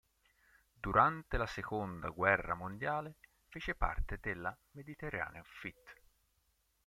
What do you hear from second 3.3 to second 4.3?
fece parte